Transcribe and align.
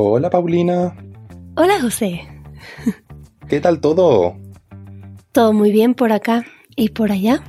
Hola 0.00 0.30
Paulina. 0.30 0.96
Hola 1.56 1.80
José. 1.80 2.20
¿Qué 3.48 3.60
tal 3.60 3.80
todo? 3.80 4.36
Todo 5.32 5.52
muy 5.52 5.72
bien 5.72 5.94
por 5.94 6.12
acá 6.12 6.44
y 6.76 6.90
por 6.90 7.10
allá. 7.10 7.42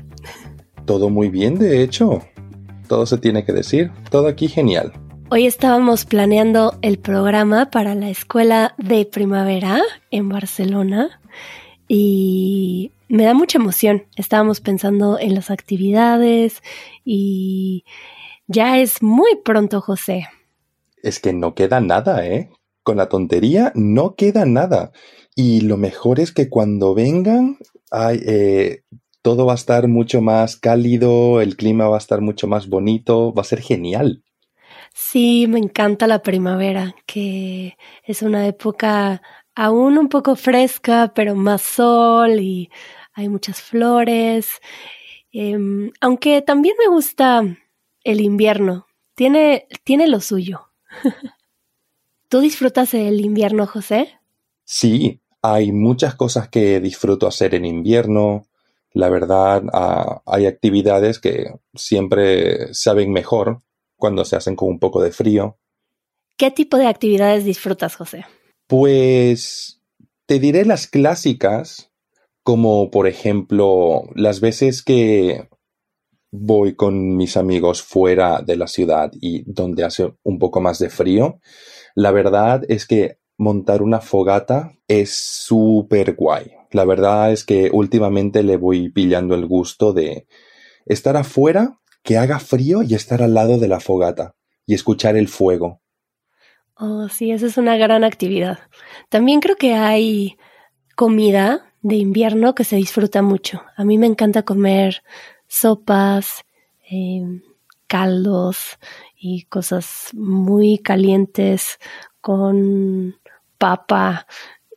Todo 0.86 1.12
muy 1.12 1.30
bien, 1.30 1.60
de 1.60 1.84
hecho. 1.84 2.24
Todo 2.88 3.06
se 3.06 3.20
tiene 3.20 3.46
que 3.46 3.54
decir. 3.54 3.92
Todo 4.10 4.28
aquí 4.28 4.48
genial. 4.48 4.94
Hoy 5.30 5.46
estábamos 5.46 6.06
planeando 6.06 6.74
el 6.82 6.98
programa 6.98 7.70
para 7.70 7.94
la 7.94 8.10
escuela 8.10 8.74
de 8.80 9.06
primavera 9.06 9.84
en 10.10 10.28
Barcelona 10.28 11.22
y 11.88 12.94
me 13.10 13.26
da 13.26 13.36
mucha 13.36 13.60
emoción. 13.60 14.06
Estábamos 14.16 14.60
pensando 14.60 15.20
en 15.20 15.36
las 15.36 15.52
actividades 15.52 16.64
y 17.06 17.86
ya 18.48 18.80
es 18.80 19.04
muy 19.04 19.36
pronto, 19.36 19.82
José. 19.82 20.28
Es 21.04 21.20
que 21.20 21.34
no 21.34 21.56
queda 21.56 21.80
nada, 21.80 22.26
¿eh? 22.28 22.50
Con 22.84 22.98
la 22.98 23.10
tontería 23.10 23.72
no 23.76 24.16
queda 24.16 24.46
nada. 24.46 24.92
Y 25.36 25.62
lo 25.62 25.78
mejor 25.78 26.20
es 26.20 26.32
que 26.32 26.50
cuando 26.50 26.94
vengan, 26.94 27.58
eh, 28.26 28.84
todo 29.22 29.46
va 29.46 29.54
a 29.54 29.56
estar 29.56 29.88
mucho 29.88 30.22
más 30.22 30.58
cálido, 30.58 31.42
el 31.42 31.56
clima 31.56 31.88
va 31.88 31.96
a 31.96 32.00
estar 32.00 32.22
mucho 32.22 32.48
más 32.48 32.68
bonito, 32.68 33.34
va 33.34 33.42
a 33.42 33.46
ser 33.46 33.62
genial. 33.62 34.24
Sí, 34.94 35.46
me 35.48 35.60
encanta 35.60 36.08
la 36.08 36.22
primavera, 36.22 36.96
que 37.06 37.78
es 38.04 38.22
una 38.22 38.48
época 38.48 39.22
aún 39.56 39.98
un 39.98 40.10
poco 40.10 40.36
fresca, 40.36 41.12
pero 41.14 41.36
más 41.36 41.62
sol 41.62 42.40
y 42.40 42.70
hay 43.14 43.30
muchas 43.30 43.62
flores. 43.62 44.60
Em, 45.32 45.92
aunque 46.02 46.42
también 46.42 46.76
me 46.80 46.88
gusta 46.88 47.44
el 48.04 48.22
invierno, 48.22 48.88
tiene, 49.16 49.68
tiene 49.84 50.08
lo 50.08 50.22
suyo. 50.22 50.69
¿Tú 52.30 52.40
disfrutas 52.42 52.94
el 52.94 53.22
invierno, 53.22 53.66
José? 53.66 54.20
Sí, 54.64 55.22
hay 55.42 55.72
muchas 55.72 56.16
cosas 56.16 56.50
que 56.50 56.80
disfruto 56.80 57.28
hacer 57.28 57.56
en 57.56 57.66
invierno. 57.66 58.48
La 58.92 59.10
verdad, 59.10 59.64
ah, 59.74 60.22
hay 60.26 60.46
actividades 60.46 61.20
que 61.20 61.54
siempre 61.74 62.74
saben 62.74 63.12
mejor 63.12 63.62
cuando 63.96 64.26
se 64.26 64.36
hacen 64.36 64.56
con 64.56 64.70
un 64.70 64.80
poco 64.80 65.02
de 65.02 65.12
frío. 65.12 65.58
¿Qué 66.38 66.52
tipo 66.52 66.78
de 66.78 66.88
actividades 66.88 67.46
disfrutas, 67.46 67.96
José? 67.96 68.26
Pues 68.68 69.82
te 70.26 70.40
diré 70.40 70.66
las 70.66 70.88
clásicas, 70.88 71.92
como 72.44 72.92
por 72.92 73.08
ejemplo 73.08 74.04
las 74.16 74.40
veces 74.40 74.84
que 74.84 75.50
voy 76.32 76.76
con 76.76 77.16
mis 77.16 77.38
amigos 77.38 77.82
fuera 77.82 78.42
de 78.42 78.56
la 78.56 78.68
ciudad 78.68 79.12
y 79.20 79.44
donde 79.52 79.84
hace 79.84 80.14
un 80.24 80.40
poco 80.40 80.62
más 80.62 80.80
de 80.80 80.90
frío. 80.90 81.40
La 81.96 82.12
verdad 82.12 82.64
es 82.68 82.86
que 82.86 83.18
montar 83.38 83.82
una 83.82 84.02
fogata 84.02 84.74
es 84.88 85.16
súper 85.16 86.16
guay. 86.16 86.52
La 86.72 86.86
verdad 86.86 87.32
es 87.32 87.44
que 87.44 87.70
últimamente 87.72 88.44
le 88.44 88.58
voy 88.58 88.90
pillando 88.90 89.34
el 89.34 89.48
gusto 89.48 89.94
de 89.94 90.28
estar 90.86 91.18
afuera 91.18 91.80
que 92.04 92.18
haga 92.18 92.40
frío 92.40 92.84
y 92.84 92.96
estar 92.96 93.24
al 93.24 93.34
lado 93.34 93.58
de 93.58 93.68
la 93.68 93.80
fogata 93.80 94.36
y 94.66 94.76
escuchar 94.76 95.18
el 95.18 95.28
fuego. 95.28 95.82
Oh, 96.76 97.10
sí, 97.10 97.32
esa 97.32 97.48
es 97.48 97.58
una 97.58 97.76
gran 97.78 98.04
actividad. 98.04 98.60
También 99.10 99.42
creo 99.42 99.56
que 99.56 99.74
hay 99.74 100.38
comida 100.96 101.74
de 101.82 101.96
invierno 101.96 102.56
que 102.56 102.64
se 102.64 102.76
disfruta 102.76 103.22
mucho. 103.22 103.64
A 103.76 103.84
mí 103.84 103.98
me 103.98 104.06
encanta 104.06 104.44
comer 104.44 105.02
sopas, 105.50 106.46
em, 106.90 107.42
caldos 107.88 108.80
y 109.18 109.44
cosas 109.44 110.12
muy 110.14 110.78
calientes 110.78 111.80
con 112.22 113.16
papa 113.58 114.28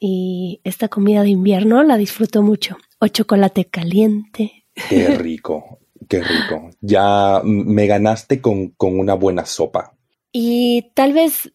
y 0.01 0.61
esta 0.65 0.89
comida 0.89 1.23
de 1.23 1.29
invierno 1.29 1.85
la 1.85 1.97
disfruto 1.97 2.43
mucho. 2.43 2.77
O 2.99 3.07
chocolate 3.07 3.67
caliente. 3.67 4.65
Qué 4.89 5.09
rico. 5.17 5.79
Qué 6.09 6.23
rico. 6.23 6.71
Ya 6.81 7.41
me 7.45 7.87
ganaste 7.87 8.41
con, 8.41 8.75
una 8.79 9.15
buena 9.15 9.47
sopa. 9.47 9.95
Y 10.33 10.91
tal 10.95 11.13
vez 11.13 11.53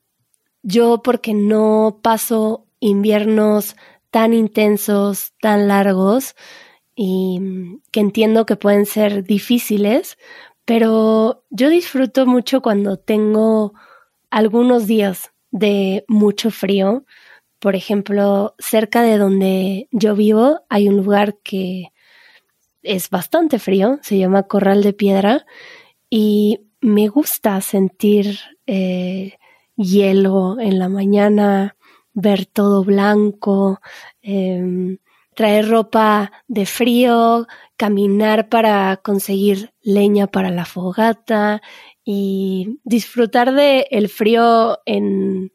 yo, 0.64 1.02
porque 1.04 1.34
no 1.34 2.00
paso 2.02 2.66
inviernos 2.80 3.76
tan 4.12 4.34
intensos, 4.34 5.34
tan 5.42 5.68
largos, 5.68 6.36
y 7.00 7.40
que 7.92 8.00
entiendo 8.00 8.48
que 8.48 8.56
pueden 8.56 8.88
ser 8.88 9.24
difíciles, 9.24 10.18
pero 10.66 11.44
yo 11.52 11.70
disfruto 11.70 12.26
mucho 12.26 12.64
cuando 12.64 12.98
tengo 12.98 13.74
algunos 14.32 14.88
días 14.88 15.32
de 15.52 16.04
mucho 16.08 16.50
frío. 16.50 17.06
Por 17.60 17.76
ejemplo, 17.76 18.56
cerca 18.58 19.04
de 19.04 19.20
donde 19.20 19.88
yo 19.92 20.16
vivo 20.16 20.62
hay 20.70 20.90
un 20.90 20.98
lugar 20.98 21.38
que 21.44 21.94
es 22.82 23.12
bastante 23.12 23.60
frío, 23.60 24.00
se 24.02 24.18
llama 24.18 24.44
Corral 24.44 24.82
de 24.82 24.94
Piedra 24.94 25.46
y 26.10 26.62
me 26.82 27.10
gusta 27.10 27.62
sentir 27.62 28.40
eh, 28.66 29.38
hielo 29.76 30.60
en 30.60 30.80
la 30.80 30.90
mañana, 30.90 31.76
ver 32.14 32.48
todo 32.48 32.84
blanco, 32.84 33.80
em, 34.24 34.98
traer 35.38 35.70
ropa 35.70 36.32
de 36.48 36.66
frío, 36.66 37.46
caminar 37.78 38.50
para 38.50 38.98
conseguir 38.98 39.72
leña 39.84 40.26
para 40.26 40.50
la 40.50 40.66
fogata 40.66 41.62
y 42.04 42.80
disfrutar 42.84 43.54
del 43.54 43.86
el 43.92 44.10
frío 44.10 44.80
en, 44.88 45.54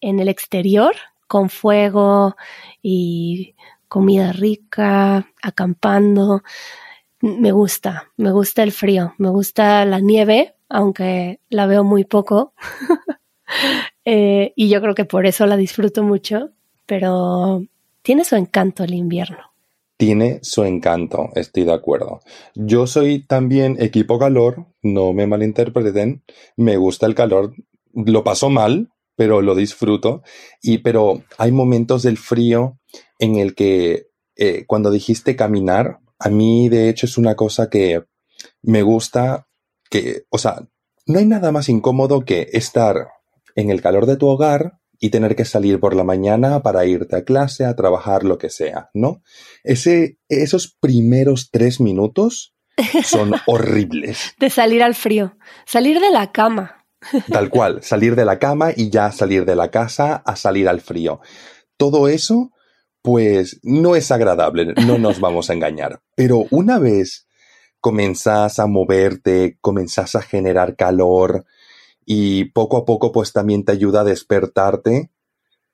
en 0.00 0.20
el 0.20 0.28
exterior 0.28 0.96
con 1.26 1.50
fuego 1.50 2.36
y 2.80 3.54
comida 3.86 4.32
rica, 4.32 5.30
acampando. 5.42 6.42
Me 7.20 7.52
gusta, 7.52 8.10
me 8.16 8.32
gusta 8.32 8.62
el 8.62 8.72
frío, 8.72 9.12
me 9.18 9.28
gusta 9.28 9.84
la 9.84 10.00
nieve, 10.00 10.54
aunque 10.70 11.40
la 11.50 11.66
veo 11.66 11.84
muy 11.84 12.04
poco. 12.04 12.54
Eh, 14.10 14.52
y 14.56 14.70
yo 14.70 14.80
creo 14.80 14.94
que 14.94 15.04
por 15.06 15.26
eso 15.26 15.46
la 15.46 15.56
disfruto 15.56 16.02
mucho, 16.02 16.50
pero 16.86 17.62
tiene 18.02 18.24
su 18.24 18.36
encanto 18.36 18.84
el 18.84 18.94
invierno. 18.94 19.38
Tiene 19.96 20.38
su 20.42 20.62
encanto, 20.64 21.30
estoy 21.34 21.64
de 21.64 21.72
acuerdo. 21.72 22.20
Yo 22.54 22.86
soy 22.86 23.26
también 23.26 23.76
equipo 23.80 24.18
calor, 24.18 24.66
no 24.80 25.12
me 25.12 25.26
malinterpreten, 25.26 26.22
me 26.56 26.76
gusta 26.76 27.06
el 27.06 27.16
calor, 27.16 27.54
lo 27.92 28.22
paso 28.22 28.48
mal, 28.48 28.92
pero 29.16 29.42
lo 29.42 29.56
disfruto. 29.56 30.22
Y 30.62 30.78
pero 30.78 31.24
hay 31.36 31.50
momentos 31.50 32.04
del 32.04 32.16
frío 32.16 32.78
en 33.18 33.36
el 33.36 33.56
que 33.56 34.06
eh, 34.36 34.64
cuando 34.66 34.92
dijiste 34.92 35.34
caminar, 35.34 35.98
a 36.20 36.28
mí 36.28 36.68
de 36.68 36.88
hecho 36.88 37.06
es 37.06 37.18
una 37.18 37.34
cosa 37.34 37.68
que 37.68 38.04
me 38.62 38.82
gusta 38.82 39.48
que, 39.90 40.22
o 40.30 40.38
sea, 40.38 40.68
no 41.06 41.18
hay 41.18 41.26
nada 41.26 41.50
más 41.50 41.68
incómodo 41.68 42.24
que 42.24 42.48
estar 42.52 43.08
en 43.56 43.70
el 43.70 43.82
calor 43.82 44.06
de 44.06 44.16
tu 44.16 44.28
hogar 44.28 44.78
y 45.00 45.10
tener 45.10 45.36
que 45.36 45.44
salir 45.44 45.80
por 45.80 45.94
la 45.94 46.04
mañana 46.04 46.62
para 46.62 46.84
irte 46.84 47.16
a 47.16 47.24
clase, 47.24 47.64
a 47.64 47.76
trabajar, 47.76 48.24
lo 48.24 48.38
que 48.38 48.50
sea, 48.50 48.90
¿no? 48.94 49.22
Ese, 49.62 50.18
esos 50.28 50.76
primeros 50.80 51.50
tres 51.50 51.80
minutos 51.80 52.54
son 53.04 53.34
horribles. 53.46 54.34
De 54.38 54.50
salir 54.50 54.82
al 54.82 54.94
frío, 54.94 55.36
salir 55.66 56.00
de 56.00 56.10
la 56.10 56.32
cama. 56.32 56.84
Tal 57.30 57.48
cual, 57.48 57.82
salir 57.82 58.16
de 58.16 58.24
la 58.24 58.38
cama 58.38 58.70
y 58.74 58.90
ya 58.90 59.12
salir 59.12 59.44
de 59.44 59.56
la 59.56 59.70
casa 59.70 60.16
a 60.16 60.36
salir 60.36 60.68
al 60.68 60.80
frío. 60.80 61.20
Todo 61.76 62.08
eso, 62.08 62.50
pues 63.02 63.60
no 63.62 63.94
es 63.94 64.10
agradable, 64.10 64.74
no 64.84 64.98
nos 64.98 65.20
vamos 65.20 65.48
a 65.48 65.52
engañar. 65.52 66.00
Pero 66.16 66.46
una 66.50 66.78
vez 66.78 67.28
comenzás 67.80 68.58
a 68.58 68.66
moverte, 68.66 69.58
comenzás 69.60 70.16
a 70.16 70.22
generar 70.22 70.74
calor 70.74 71.44
y 72.10 72.46
poco 72.46 72.78
a 72.78 72.86
poco 72.86 73.12
pues 73.12 73.34
también 73.34 73.66
te 73.66 73.72
ayuda 73.72 74.00
a 74.00 74.04
despertarte, 74.04 75.10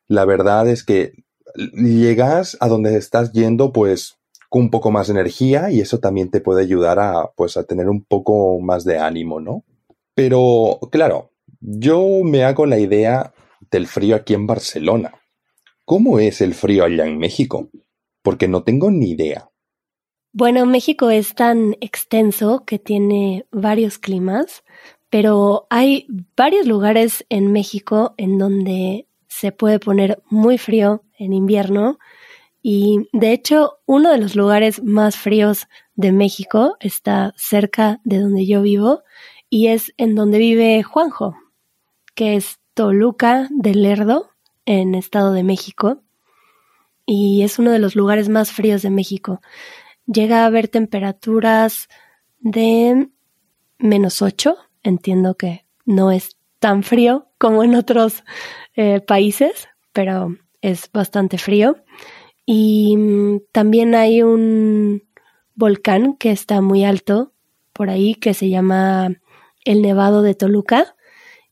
la 0.09 0.25
verdad 0.25 0.67
es 0.67 0.83
que 0.83 1.13
llegas 1.55 2.57
a 2.59 2.67
donde 2.67 2.97
estás 2.97 3.31
yendo 3.31 3.73
pues 3.73 4.19
con 4.49 4.63
un 4.63 4.71
poco 4.71 4.91
más 4.91 5.07
de 5.07 5.13
energía 5.13 5.71
y 5.71 5.81
eso 5.81 6.01
también 6.01 6.33
te 6.33 6.41
puede 6.41 6.63
ayudar 6.63 6.99
a 6.99 7.31
pues 7.37 7.57
a 7.57 7.63
tener 7.63 7.89
un 7.89 8.03
poco 8.03 8.59
más 8.59 8.85
de 8.85 8.99
ánimo, 8.99 9.39
¿no? 9.39 9.63
Pero, 10.17 10.81
claro, 10.91 11.31
yo 11.61 12.05
me 12.25 12.43
hago 12.43 12.67
la 12.67 12.81
idea 12.81 13.33
del 13.71 13.87
frío 13.87 14.17
aquí 14.17 14.35
en 14.35 14.49
Barcelona. 14.49 15.15
¿Cómo 15.85 16.19
es 16.19 16.41
el 16.41 16.55
frío 16.55 16.83
allá 16.83 17.07
en 17.07 17.17
México? 17.17 17.71
Porque 18.23 18.49
no 18.49 18.65
tengo 18.65 18.91
ni 18.91 19.11
idea. 19.11 19.51
Bueno, 20.33 20.67
México 20.67 21.11
es 21.11 21.37
tan 21.37 21.77
extenso 21.81 22.65
que 22.67 22.81
tiene 22.81 23.47
varios 23.53 23.99
climas, 23.99 24.64
pero 25.15 25.69
hay 25.71 26.09
varios 26.37 26.67
lugares 26.67 27.25
en 27.29 27.53
México 27.53 28.15
en 28.17 28.37
donde 28.37 29.07
se 29.29 29.53
puede 29.53 29.79
poner 29.79 30.21
muy 30.29 30.59
frío 30.59 31.05
en 31.17 31.33
invierno 31.33 32.01
y 32.63 33.09
de 33.13 33.31
hecho 33.31 33.79
uno 33.87 34.11
de 34.11 34.19
los 34.19 34.35
lugares 34.35 34.83
más 34.83 35.17
fríos 35.17 35.69
de 35.95 36.11
México 36.11 36.77
está 36.81 37.33
cerca 37.37 38.01
de 38.03 38.19
donde 38.19 38.45
yo 38.45 38.61
vivo 38.61 39.05
y 39.49 39.69
es 39.69 39.95
en 39.99 40.17
donde 40.17 40.39
vive 40.39 40.83
Juanjo, 40.83 41.37
que 42.17 42.35
es 42.35 42.59
Toluca 42.75 43.47
de 43.53 43.73
Lerdo, 43.73 44.31
en 44.67 44.97
Estado 44.97 45.33
de 45.33 45.45
México, 45.45 46.03
y 47.07 47.43
es 47.43 47.61
uno 47.61 47.71
de 47.71 47.79
los 47.79 47.95
lugares 47.95 48.29
más 48.29 48.51
fríos 48.51 48.83
de 48.83 48.91
México. 48.91 49.41
Llega 50.07 50.43
a 50.43 50.47
haber 50.47 50.67
temperaturas 50.67 51.89
de 52.41 53.11
menos 53.79 54.21
8, 54.21 54.57
entiendo 54.85 55.37
que 55.37 55.67
no 55.85 56.13
es 56.13 56.37
tan 56.61 56.83
frío 56.83 57.27
como 57.39 57.65
en 57.65 57.75
otros 57.75 58.23
eh, 58.77 59.01
países, 59.01 59.69
pero 59.93 60.37
es 60.63 60.91
bastante 60.93 61.39
frío. 61.39 61.77
Y 62.47 62.97
mm, 62.97 63.41
también 63.53 63.95
hay 63.95 64.23
un 64.23 65.03
volcán 65.55 66.17
que 66.17 66.31
está 66.31 66.61
muy 66.61 66.85
alto 66.85 67.33
por 67.73 67.91
ahí 67.91 68.15
que 68.15 68.35
se 68.35 68.49
llama 68.49 69.11
el 69.65 69.83
Nevado 69.83 70.23
de 70.23 70.35
Toluca 70.35 70.95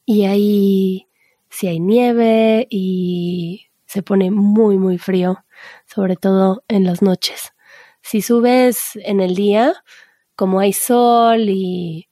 y 0.07 0.25
ahí 0.25 1.09
sí 1.51 1.67
hay 1.67 1.81
nieve 1.81 2.67
y 2.71 3.67
se 3.87 4.03
pone 4.03 4.31
muy 4.31 4.79
muy 4.79 4.99
frío, 4.99 5.45
sobre 5.87 6.17
todo 6.17 6.65
en 6.69 6.85
las 6.85 7.03
noches. 7.03 7.53
Si 8.03 8.23
subes 8.23 8.97
en 8.97 9.21
el 9.21 9.35
día, 9.35 9.75
como 10.37 10.61
hay 10.61 10.73
sol 10.73 11.49
y, 11.49 12.09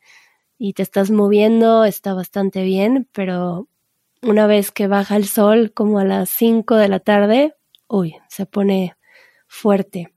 y 0.62 0.74
te 0.74 0.82
estás 0.82 1.10
moviendo, 1.10 1.86
está 1.86 2.12
bastante 2.12 2.62
bien, 2.64 3.08
pero 3.12 3.66
una 4.20 4.46
vez 4.46 4.70
que 4.70 4.88
baja 4.88 5.16
el 5.16 5.26
sol, 5.26 5.72
como 5.72 5.98
a 5.98 6.04
las 6.04 6.28
5 6.28 6.76
de 6.76 6.88
la 6.88 7.00
tarde, 7.00 7.54
uy, 7.88 8.16
se 8.28 8.44
pone 8.44 8.94
fuerte. 9.46 10.12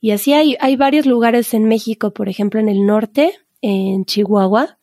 Y 0.00 0.12
así 0.12 0.32
hay, 0.32 0.56
hay 0.60 0.76
varios 0.76 1.04
lugares 1.04 1.52
en 1.52 1.66
México, 1.66 2.14
por 2.14 2.30
ejemplo 2.30 2.60
en 2.60 2.70
el 2.70 2.86
norte, 2.86 3.34
en 3.60 4.06
Chihuahua, 4.06 4.78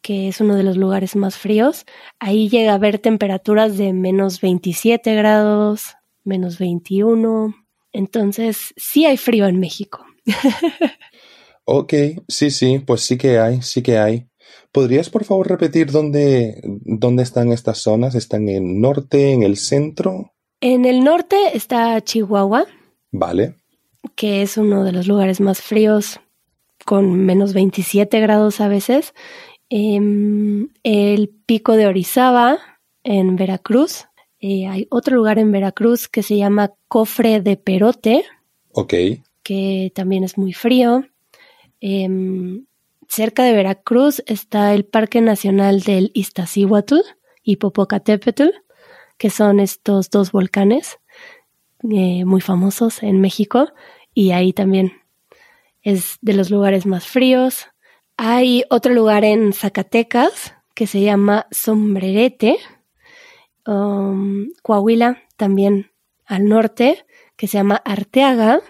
que 0.00 0.28
es 0.28 0.40
uno 0.40 0.54
de 0.54 0.62
los 0.62 0.76
lugares 0.76 1.16
más 1.16 1.36
fríos. 1.36 1.84
Ahí 2.20 2.48
llega 2.48 2.70
a 2.70 2.76
haber 2.76 3.00
temperaturas 3.00 3.76
de 3.76 3.92
menos 3.92 4.40
27 4.40 5.12
grados, 5.16 5.96
menos 6.22 6.60
21. 6.60 7.52
Entonces, 7.92 8.74
sí 8.76 9.06
hay 9.06 9.16
frío 9.16 9.48
en 9.48 9.58
México. 9.58 10.06
ok, 11.70 11.94
sí, 12.28 12.50
sí, 12.50 12.80
pues 12.80 13.02
sí 13.02 13.16
que 13.16 13.38
hay, 13.38 13.62
sí 13.62 13.82
que 13.82 13.98
hay. 13.98 14.26
¿Podrías 14.72 15.08
por 15.08 15.24
favor 15.24 15.48
repetir 15.48 15.90
dónde, 15.90 16.60
dónde 16.64 17.22
están 17.22 17.52
estas 17.52 17.78
zonas? 17.78 18.14
¿Están 18.14 18.48
en 18.48 18.56
el 18.56 18.80
norte, 18.80 19.32
en 19.32 19.42
el 19.42 19.56
centro? 19.56 20.32
En 20.60 20.84
el 20.84 21.02
norte 21.04 21.36
está 21.54 22.00
Chihuahua. 22.00 22.66
Vale. 23.12 23.54
Que 24.16 24.42
es 24.42 24.56
uno 24.56 24.84
de 24.84 24.92
los 24.92 25.06
lugares 25.06 25.40
más 25.40 25.60
fríos, 25.60 26.20
con 26.84 27.24
menos 27.24 27.52
27 27.52 28.20
grados 28.20 28.60
a 28.60 28.68
veces. 28.68 29.14
Em, 29.68 30.68
el 30.82 31.28
pico 31.46 31.76
de 31.76 31.86
Orizaba, 31.86 32.58
en 33.04 33.36
Veracruz. 33.36 34.06
Eh, 34.40 34.66
hay 34.66 34.86
otro 34.90 35.16
lugar 35.16 35.38
en 35.38 35.52
Veracruz 35.52 36.08
que 36.08 36.22
se 36.22 36.36
llama 36.36 36.72
Cofre 36.88 37.40
de 37.40 37.56
Perote. 37.56 38.24
Ok. 38.72 38.94
Que 39.42 39.92
también 39.94 40.24
es 40.24 40.36
muy 40.36 40.52
frío. 40.52 41.04
Em, 41.80 42.66
cerca 43.08 43.42
de 43.44 43.52
Veracruz 43.52 44.22
está 44.26 44.74
el 44.74 44.84
Parque 44.84 45.20
Nacional 45.20 45.80
del 45.80 46.10
Iztaccíhuatl 46.14 46.96
y 47.42 47.56
Popocatépetl, 47.56 48.50
que 49.18 49.30
son 49.30 49.60
estos 49.60 50.10
dos 50.10 50.32
volcanes 50.32 50.98
eh, 51.90 52.24
muy 52.24 52.40
famosos 52.40 53.02
en 53.02 53.20
México. 53.20 53.72
Y 54.14 54.32
ahí 54.32 54.52
también 54.52 54.92
es 55.82 56.18
de 56.20 56.34
los 56.34 56.50
lugares 56.50 56.86
más 56.86 57.06
fríos. 57.06 57.66
Hay 58.16 58.64
otro 58.70 58.92
lugar 58.92 59.24
en 59.24 59.52
Zacatecas 59.52 60.54
que 60.74 60.86
se 60.86 61.00
llama 61.00 61.46
Sombrerete, 61.50 62.58
um, 63.66 64.48
Coahuila, 64.62 65.22
también 65.36 65.90
al 66.26 66.46
norte, 66.46 67.04
que 67.36 67.48
se 67.48 67.58
llama 67.58 67.76
Arteaga, 67.84 68.60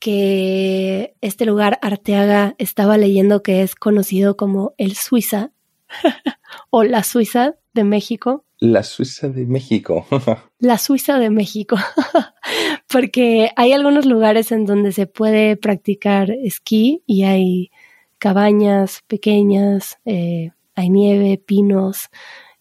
que 0.00 1.14
este 1.20 1.44
lugar 1.44 1.78
Arteaga 1.82 2.54
estaba 2.58 2.96
leyendo 2.96 3.42
que 3.42 3.62
es 3.62 3.74
conocido 3.76 4.36
como 4.36 4.72
el 4.78 4.96
Suiza 4.96 5.52
o 6.70 6.82
la 6.82 7.04
Suiza 7.04 7.54
de 7.74 7.84
México. 7.84 8.44
La 8.58 8.82
Suiza 8.82 9.28
de 9.28 9.46
México. 9.46 10.06
la 10.58 10.78
Suiza 10.78 11.18
de 11.18 11.30
México. 11.30 11.76
Porque 12.88 13.50
hay 13.56 13.72
algunos 13.72 14.06
lugares 14.06 14.50
en 14.52 14.64
donde 14.64 14.92
se 14.92 15.06
puede 15.06 15.56
practicar 15.56 16.30
esquí 16.30 17.02
y 17.06 17.24
hay 17.24 17.70
cabañas 18.18 19.02
pequeñas, 19.06 19.98
eh, 20.06 20.50
hay 20.74 20.90
nieve, 20.90 21.38
pinos. 21.38 22.08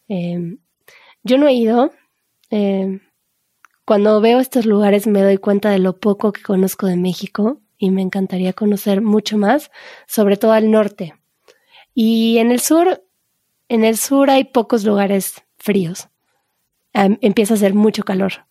Em, 0.10 0.60
yo 1.24 1.38
no 1.38 1.48
he 1.48 1.54
ido. 1.54 1.92
Em, 2.50 3.00
cuando 3.90 4.22
veo 4.22 4.40
estos 4.40 4.68
lugares 4.68 5.08
me 5.08 5.24
doy 5.24 5.40
cuenta 5.40 5.72
de 5.72 5.80
lo 5.80 6.00
poco 6.00 6.32
que 6.32 6.44
conozco 6.44 6.86
de 6.86 6.96
México 6.96 7.60
y 7.76 7.90
me 7.90 8.04
encantaría 8.04 8.54
conocer 8.54 9.02
mucho 9.02 9.36
más, 9.36 9.72
sobre 10.06 10.38
todo 10.38 10.52
al 10.52 10.70
norte. 10.70 11.16
Y 11.96 12.38
en 12.38 12.52
el 12.52 12.60
sur, 12.60 13.04
en 13.68 13.84
el 13.84 13.98
sur 13.98 14.30
hay 14.30 14.44
pocos 14.44 14.84
lugares 14.84 15.44
fríos. 15.58 16.08
empieza 16.94 17.56
a 17.56 17.58
hacer 17.58 17.74
mucho 17.74 18.04
calor, 18.04 18.46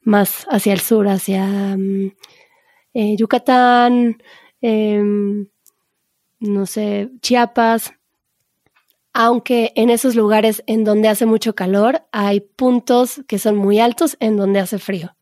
más 0.00 0.46
hacia 0.48 0.72
el 0.72 0.80
sur, 0.80 1.06
hacia 1.06 1.44
mm, 1.76 2.12
eh, 2.94 3.16
Yucatán, 3.18 4.22
em, 4.62 5.48
no 6.40 6.64
sé, 6.64 7.10
Chiapas, 7.20 7.92
aunque 9.20 9.72
en 9.74 9.90
esos 9.90 10.14
lugares 10.14 10.62
en 10.68 10.84
donde 10.84 11.08
hace 11.08 11.26
mucho 11.26 11.56
calor 11.56 12.06
hay 12.12 12.38
puntos 12.38 13.20
que 13.26 13.40
son 13.40 13.56
muy 13.56 13.80
altos 13.80 14.16
en 14.20 14.36
donde 14.36 14.60
hace 14.60 14.78
frío. 14.78 15.16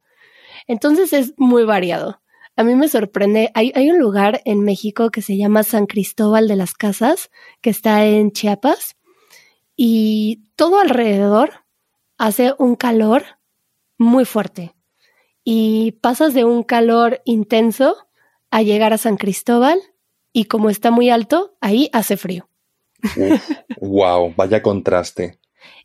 Entonces 0.66 1.14
es 1.14 1.32
muy 1.38 1.64
variado. 1.64 2.20
A 2.56 2.62
mí 2.62 2.74
me 2.74 2.88
sorprende, 2.88 3.50
hay, 3.54 3.72
un 3.90 3.98
lugar 3.98 4.42
en 4.44 4.60
México 4.60 5.08
que 5.08 5.22
se 5.22 5.38
llama 5.38 5.62
San 5.62 5.86
Cristóbal 5.86 6.46
de 6.46 6.56
las 6.56 6.74
Casas, 6.74 7.30
que 7.62 7.70
está 7.70 8.04
en 8.04 8.32
Chiapas, 8.32 8.96
y 9.76 10.42
todo 10.56 10.78
alrededor 10.78 11.64
hace 12.18 12.52
un 12.58 12.76
calor 12.76 13.24
muy 13.96 14.26
fuerte. 14.26 14.74
Y 15.42 15.92
pasas 16.02 16.34
de 16.34 16.44
un 16.44 16.64
calor 16.64 17.22
intenso 17.24 17.96
a 18.50 18.60
llegar 18.60 18.92
a 18.92 18.98
San 18.98 19.16
Cristóbal 19.16 19.78
y 20.34 20.44
como 20.44 20.68
está 20.68 20.90
muy 20.90 21.08
alto, 21.08 21.56
ahí 21.62 21.88
hace 21.94 22.18
frío. 22.18 22.50
Wow, 23.80 24.34
vaya 24.36 24.62
contraste. 24.62 25.38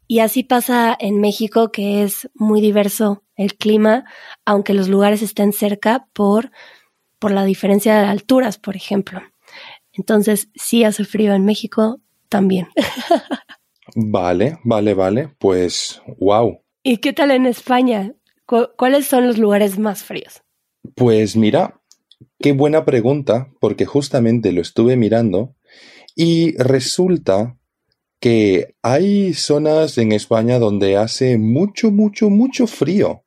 Y 0.07 0.19
así 0.19 0.43
pasa 0.43 0.95
en 0.99 1.21
México, 1.21 1.71
que 1.71 2.03
es 2.03 2.29
muy 2.33 2.59
diverso 2.59 3.23
el 3.35 3.55
clima, 3.55 4.03
aunque 4.45 4.73
los 4.73 4.89
lugares 4.89 5.21
estén 5.21 5.53
cerca 5.53 6.07
por, 6.13 6.51
por 7.17 7.31
la 7.31 7.45
diferencia 7.45 7.99
de 7.99 8.07
alturas, 8.07 8.57
por 8.57 8.75
ejemplo. 8.75 9.21
Entonces, 9.93 10.49
sí 10.55 10.83
hace 10.83 11.05
frío 11.05 11.33
en 11.33 11.45
México 11.45 12.01
también. 12.27 12.67
vale, 13.95 14.57
vale, 14.63 14.93
vale. 14.93 15.29
Pues, 15.39 16.01
wow. 16.19 16.61
¿Y 16.83 16.97
qué 16.97 17.13
tal 17.13 17.31
en 17.31 17.45
España? 17.45 18.13
¿Cuáles 18.45 19.07
son 19.07 19.25
los 19.25 19.37
lugares 19.37 19.79
más 19.79 20.03
fríos? 20.03 20.41
Pues 20.95 21.37
mira, 21.37 21.81
Qué 22.39 22.53
buena 22.53 22.85
pregunta, 22.85 23.51
porque 23.59 23.85
justamente 23.85 24.51
lo 24.51 24.61
estuve 24.61 24.97
mirando 24.97 25.55
y 26.15 26.55
resulta 26.57 27.57
que 28.19 28.75
hay 28.83 29.33
zonas 29.33 29.97
en 29.97 30.11
España 30.11 30.59
donde 30.59 30.95
hace 30.95 31.37
mucho, 31.37 31.91
mucho, 31.91 32.29
mucho 32.29 32.67
frío. 32.67 33.23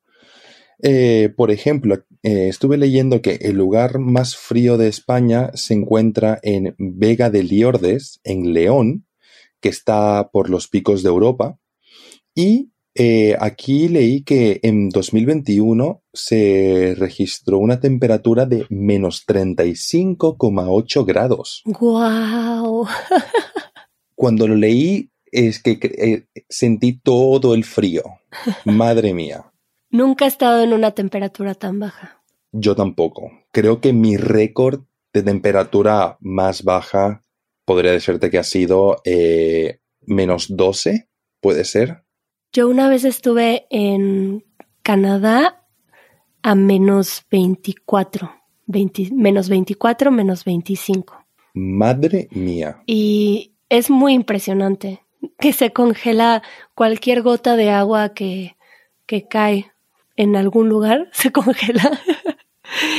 Eh, 0.82 1.32
por 1.36 1.50
ejemplo, 1.50 2.04
eh, 2.22 2.48
estuve 2.48 2.76
leyendo 2.76 3.20
que 3.20 3.34
el 3.42 3.56
lugar 3.56 3.98
más 3.98 4.36
frío 4.36 4.76
de 4.76 4.88
España 4.88 5.50
se 5.54 5.74
encuentra 5.74 6.38
en 6.42 6.74
Vega 6.78 7.30
de 7.30 7.42
Liordes, 7.42 8.20
en 8.22 8.52
León, 8.52 9.06
que 9.60 9.68
está 9.68 10.30
por 10.32 10.50
los 10.50 10.68
picos 10.68 11.02
de 11.02 11.08
Europa, 11.08 11.58
y 12.34 12.70
eh, 12.94 13.36
aquí 13.40 13.88
leí 13.88 14.22
que 14.22 14.60
en 14.62 14.88
2021 14.88 16.02
se 16.12 16.94
registró 16.96 17.58
una 17.58 17.80
temperatura 17.80 18.46
de 18.46 18.66
menos 18.70 19.26
35,8 19.26 21.04
grados. 21.04 21.62
¡Guau! 21.64 22.86
Cuando 24.14 24.46
lo 24.46 24.54
leí 24.54 25.10
es 25.32 25.60
que 25.60 25.78
eh, 25.82 26.42
sentí 26.48 27.00
todo 27.00 27.54
el 27.54 27.64
frío. 27.64 28.04
Madre 28.64 29.12
mía. 29.12 29.50
Nunca 29.90 30.24
he 30.24 30.28
estado 30.28 30.62
en 30.62 30.72
una 30.72 30.92
temperatura 30.92 31.54
tan 31.54 31.80
baja. 31.80 32.22
Yo 32.52 32.76
tampoco. 32.76 33.32
Creo 33.50 33.80
que 33.80 33.92
mi 33.92 34.16
récord 34.16 34.82
de 35.12 35.22
temperatura 35.24 36.16
más 36.20 36.62
baja 36.62 37.22
podría 37.64 37.92
decirte 37.92 38.30
que 38.30 38.38
ha 38.38 38.44
sido 38.44 39.00
eh, 39.04 39.80
menos 40.02 40.56
12, 40.56 41.08
puede 41.40 41.64
ser. 41.64 42.03
Yo 42.54 42.68
una 42.68 42.88
vez 42.88 43.04
estuve 43.04 43.66
en 43.68 44.44
Canadá 44.84 45.66
a 46.40 46.54
menos 46.54 47.24
24, 47.28 48.30
menos 49.10 49.48
24, 49.48 50.12
menos 50.12 50.44
25. 50.44 51.26
Madre 51.54 52.28
mía. 52.30 52.80
Y 52.86 53.56
es 53.68 53.90
muy 53.90 54.12
impresionante. 54.12 55.00
que 55.40 55.52
se 55.52 55.72
congela 55.72 56.42
cualquier 56.76 57.22
gota 57.22 57.56
de 57.56 57.70
agua 57.70 58.14
que, 58.14 58.56
que 59.06 59.26
cae 59.26 59.72
en 60.14 60.36
algún 60.36 60.68
lugar, 60.68 61.08
se 61.12 61.32
congela. 61.32 62.00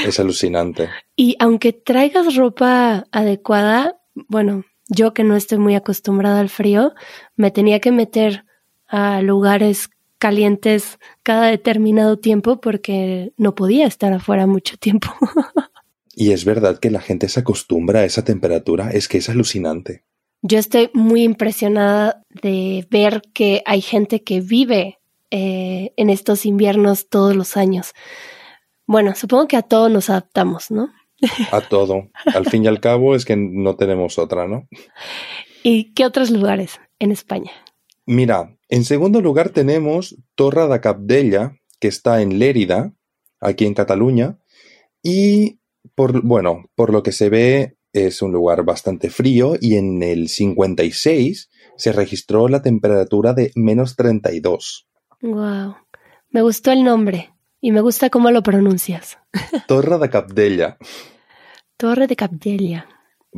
Es 0.05 0.19
alucinante. 0.19 0.89
Y 1.15 1.37
aunque 1.39 1.71
traigas 1.71 2.35
ropa 2.35 3.05
adecuada, 3.09 4.01
bueno, 4.15 4.65
yo 4.89 5.13
que 5.13 5.23
no 5.23 5.37
estoy 5.37 5.59
muy 5.59 5.75
acostumbrada 5.75 6.41
al 6.41 6.49
frío, 6.49 6.93
me 7.37 7.51
tenía 7.51 7.79
que 7.79 7.93
meter 7.93 8.43
a 8.87 9.21
lugares 9.21 9.89
calientes 10.17 10.99
cada 11.23 11.47
determinado 11.47 12.17
tiempo 12.17 12.59
porque 12.59 13.33
no 13.37 13.55
podía 13.55 13.85
estar 13.85 14.13
afuera 14.13 14.47
mucho 14.47 14.77
tiempo. 14.77 15.09
y 16.15 16.31
es 16.31 16.45
verdad 16.45 16.79
que 16.79 16.89
la 16.89 17.01
gente 17.01 17.29
se 17.29 17.41
acostumbra 17.41 18.01
a 18.01 18.05
esa 18.05 18.23
temperatura, 18.23 18.91
es 18.91 19.07
que 19.07 19.17
es 19.17 19.29
alucinante. 19.29 20.03
Yo 20.41 20.59
estoy 20.59 20.89
muy 20.93 21.23
impresionada 21.23 22.23
de 22.29 22.87
ver 22.89 23.21
que 23.33 23.63
hay 23.65 23.81
gente 23.81 24.23
que 24.23 24.41
vive 24.41 24.99
eh, 25.31 25.91
en 25.97 26.09
estos 26.09 26.45
inviernos 26.45 27.09
todos 27.09 27.35
los 27.35 27.57
años. 27.57 27.93
Bueno, 28.85 29.15
supongo 29.15 29.47
que 29.47 29.57
a 29.57 29.63
todo 29.63 29.89
nos 29.89 30.09
adaptamos, 30.09 30.69
¿no? 30.69 30.89
A 31.51 31.61
todo. 31.69 32.09
Al 32.25 32.45
fin 32.45 32.63
y 32.63 32.67
al 32.67 32.79
cabo 32.79 33.15
es 33.15 33.25
que 33.25 33.35
no 33.35 33.75
tenemos 33.75 34.19
otra, 34.19 34.47
¿no? 34.47 34.67
¿Y 35.63 35.93
qué 35.93 36.05
otros 36.05 36.29
lugares 36.29 36.79
en 36.99 37.11
España? 37.11 37.51
Mira, 38.05 38.54
en 38.69 38.83
segundo 38.83 39.21
lugar 39.21 39.49
tenemos 39.49 40.17
Torre 40.35 40.67
de 40.67 40.81
Capdella, 40.81 41.57
que 41.79 41.87
está 41.87 42.21
en 42.21 42.39
Lérida, 42.39 42.93
aquí 43.39 43.65
en 43.65 43.73
Cataluña, 43.73 44.39
y 45.03 45.59
por, 45.93 46.21
bueno, 46.23 46.65
por 46.75 46.91
lo 46.91 47.03
que 47.03 47.11
se 47.11 47.29
ve 47.29 47.77
es 47.93 48.21
un 48.21 48.31
lugar 48.31 48.63
bastante 48.65 49.09
frío 49.09 49.55
y 49.59 49.75
en 49.75 50.03
el 50.03 50.29
56 50.29 51.49
se 51.77 51.91
registró 51.91 52.47
la 52.47 52.61
temperatura 52.61 53.33
de 53.33 53.51
menos 53.55 53.95
32. 53.95 54.87
Wow. 55.21 55.75
Me 56.29 56.41
gustó 56.41 56.71
el 56.71 56.83
nombre. 56.83 57.31
Y 57.61 57.71
me 57.71 57.81
gusta 57.81 58.09
cómo 58.09 58.29
lo 58.29 58.43
pronuncias. 58.43 59.17
Torre 59.67 59.97
de 59.97 60.09
Capdella. 60.09 60.77
Torre 61.77 62.05
de 62.05 62.15
Capdella. 62.15 62.87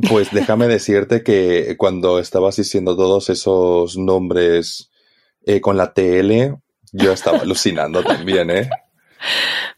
Pues 0.08 0.30
déjame 0.32 0.66
decirte 0.68 1.22
que 1.22 1.76
cuando 1.78 2.18
estabas 2.18 2.56
diciendo 2.56 2.96
todos 2.96 3.30
esos 3.30 3.96
nombres 3.96 4.90
eh, 5.48 5.62
con 5.62 5.78
la 5.78 5.94
TL, 5.94 6.58
yo 6.92 7.12
estaba 7.12 7.38
alucinando 7.38 8.04
también, 8.04 8.50
¿eh? 8.50 8.68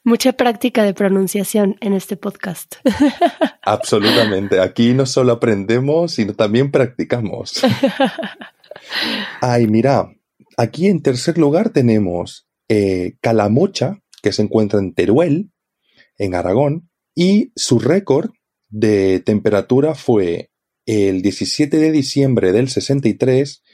Mucha 0.03 0.33
práctica 0.33 0.83
de 0.83 0.95
pronunciación 0.95 1.77
en 1.81 1.93
este 1.93 2.17
podcast. 2.17 2.75
Absolutamente. 3.63 4.61
Aquí 4.61 4.95
no 4.95 5.07
solo 5.07 5.33
aprendemos, 5.33 6.13
sino 6.13 6.35
también 6.35 6.73
practicamos. 6.73 7.63
Ay, 9.41 9.69
mira, 9.69 10.11
aquí 10.57 10.89
en 10.89 11.03
tercer 11.03 11.39
lugar 11.39 11.71
tenemos 11.71 12.49
eh, 12.69 13.15
Calamocha, 13.21 14.01
que 14.23 14.33
se 14.33 14.43
encuentra 14.43 14.81
en 14.81 14.93
Teruel, 14.93 15.53
en 16.19 16.35
Aragón, 16.35 16.91
y 17.15 17.53
su 17.55 17.79
récord 17.79 18.31
de 18.71 19.21
temperatura 19.21 19.95
fue 19.95 20.51
el 20.87 21.23
17 21.23 21.77
de 21.77 21.93
diciembre 21.93 22.51
del 22.51 22.69
63, 22.69 23.63
mm, 23.63 23.70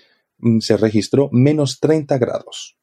se 0.61 0.77
registró 0.77 1.29
menos 1.33 1.81
30 1.81 2.19
grados. 2.19 2.77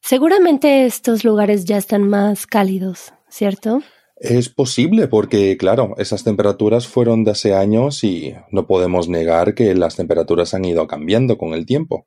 Seguramente 0.00 0.86
estos 0.86 1.24
lugares 1.24 1.64
ya 1.64 1.76
están 1.76 2.08
más 2.08 2.46
cálidos, 2.46 3.12
¿cierto? 3.28 3.82
Es 4.16 4.50
posible 4.50 5.08
porque, 5.08 5.56
claro, 5.56 5.94
esas 5.96 6.24
temperaturas 6.24 6.86
fueron 6.86 7.24
de 7.24 7.30
hace 7.30 7.54
años 7.54 8.04
y 8.04 8.34
no 8.50 8.66
podemos 8.66 9.08
negar 9.08 9.54
que 9.54 9.74
las 9.74 9.96
temperaturas 9.96 10.52
han 10.52 10.64
ido 10.64 10.86
cambiando 10.86 11.38
con 11.38 11.54
el 11.54 11.64
tiempo. 11.64 12.06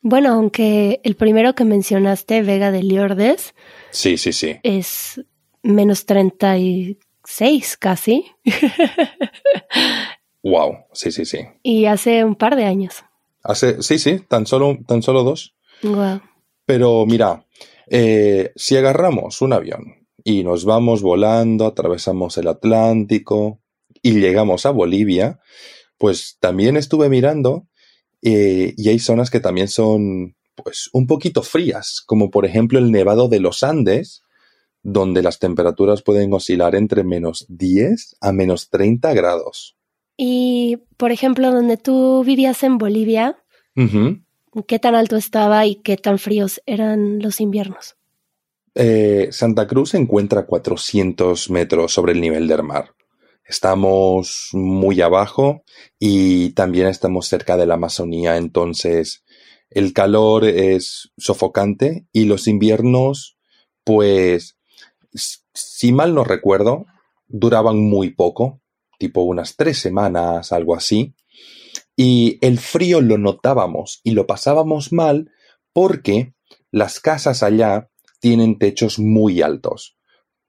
Bueno, 0.00 0.32
aunque 0.32 1.00
el 1.04 1.14
primero 1.14 1.54
que 1.54 1.64
mencionaste, 1.64 2.42
Vega 2.42 2.72
de 2.72 2.82
Liordes. 2.82 3.54
Sí, 3.90 4.18
sí, 4.18 4.32
sí. 4.32 4.56
Es 4.64 5.24
menos 5.62 6.04
36 6.06 7.76
casi. 7.76 8.26
wow, 10.42 10.78
sí, 10.92 11.12
sí, 11.12 11.24
sí. 11.24 11.38
Y 11.62 11.84
hace 11.84 12.24
un 12.24 12.34
par 12.34 12.56
de 12.56 12.64
años. 12.64 13.04
Hace, 13.42 13.82
sí, 13.82 13.98
sí, 13.98 14.20
tan 14.28 14.46
solo, 14.46 14.78
tan 14.86 15.02
solo 15.02 15.24
dos. 15.24 15.54
Wow. 15.82 16.20
Pero 16.64 17.04
mira, 17.06 17.46
eh, 17.88 18.52
si 18.56 18.76
agarramos 18.76 19.42
un 19.42 19.52
avión 19.52 20.06
y 20.24 20.44
nos 20.44 20.64
vamos 20.64 21.02
volando, 21.02 21.66
atravesamos 21.66 22.38
el 22.38 22.48
Atlántico 22.48 23.60
y 24.02 24.12
llegamos 24.12 24.66
a 24.66 24.70
Bolivia, 24.70 25.40
pues 25.98 26.36
también 26.40 26.76
estuve 26.76 27.08
mirando 27.08 27.66
eh, 28.22 28.74
y 28.76 28.88
hay 28.88 28.98
zonas 28.98 29.30
que 29.30 29.40
también 29.40 29.68
son 29.68 30.36
pues 30.54 30.90
un 30.92 31.06
poquito 31.06 31.42
frías, 31.42 32.02
como 32.06 32.30
por 32.30 32.46
ejemplo 32.46 32.78
el 32.78 32.92
Nevado 32.92 33.28
de 33.28 33.40
los 33.40 33.62
Andes, 33.62 34.22
donde 34.82 35.22
las 35.22 35.38
temperaturas 35.38 36.02
pueden 36.02 36.32
oscilar 36.32 36.74
entre 36.74 37.04
menos 37.04 37.46
10 37.48 38.16
a 38.20 38.32
menos 38.32 38.68
30 38.70 39.12
grados. 39.14 39.76
Y, 40.16 40.78
por 40.96 41.12
ejemplo, 41.12 41.50
donde 41.50 41.76
tú 41.76 42.22
vivías 42.24 42.62
en 42.62 42.78
Bolivia, 42.78 43.42
¿qué 44.66 44.78
tan 44.78 44.94
alto 44.94 45.16
estaba 45.16 45.66
y 45.66 45.76
qué 45.76 45.96
tan 45.96 46.18
fríos 46.18 46.60
eran 46.66 47.20
los 47.20 47.40
inviernos? 47.40 47.96
Eh, 48.74 49.28
Santa 49.32 49.66
Cruz 49.66 49.90
se 49.90 49.98
encuentra 49.98 50.40
a 50.40 50.46
400 50.46 51.50
metros 51.50 51.92
sobre 51.92 52.12
el 52.12 52.20
nivel 52.20 52.48
del 52.48 52.62
mar. 52.62 52.94
Estamos 53.44 54.48
muy 54.52 55.00
abajo 55.00 55.64
y 55.98 56.50
también 56.50 56.86
estamos 56.86 57.26
cerca 57.26 57.56
de 57.56 57.66
la 57.66 57.74
Amazonía, 57.74 58.36
entonces 58.36 59.24
el 59.68 59.92
calor 59.92 60.44
es 60.44 61.12
sofocante 61.18 62.06
y 62.12 62.26
los 62.26 62.46
inviernos, 62.46 63.36
pues, 63.84 64.58
si 65.12 65.92
mal 65.92 66.14
no 66.14 66.24
recuerdo, 66.24 66.86
duraban 67.26 67.78
muy 67.78 68.10
poco, 68.10 68.61
tipo 69.02 69.22
unas 69.22 69.56
tres 69.56 69.78
semanas, 69.78 70.52
algo 70.52 70.76
así. 70.76 71.12
Y 71.96 72.38
el 72.40 72.60
frío 72.60 73.00
lo 73.00 73.18
notábamos 73.18 74.00
y 74.04 74.12
lo 74.12 74.28
pasábamos 74.28 74.92
mal 74.92 75.32
porque 75.72 76.34
las 76.70 77.00
casas 77.00 77.42
allá 77.42 77.90
tienen 78.20 78.60
techos 78.60 79.00
muy 79.00 79.42
altos. 79.42 79.96